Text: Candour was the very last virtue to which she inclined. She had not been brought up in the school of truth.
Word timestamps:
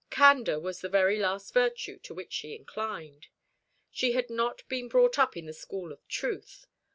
Candour 0.09 0.59
was 0.59 0.81
the 0.81 0.89
very 0.89 1.19
last 1.19 1.53
virtue 1.53 1.99
to 1.99 2.15
which 2.15 2.33
she 2.33 2.55
inclined. 2.55 3.27
She 3.91 4.13
had 4.13 4.31
not 4.31 4.67
been 4.67 4.87
brought 4.89 5.19
up 5.19 5.37
in 5.37 5.45
the 5.45 5.53
school 5.53 5.91
of 5.91 6.07
truth. 6.07 6.65